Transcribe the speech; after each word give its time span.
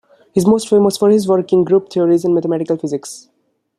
He 0.33 0.39
is 0.39 0.47
most 0.47 0.67
famous 0.67 0.97
for 0.97 1.11
his 1.11 1.27
work 1.27 1.53
in 1.53 1.63
group 1.63 1.91
theory 1.93 2.17
and 2.23 2.33
mathematical 2.33 2.75
physics. 2.75 3.29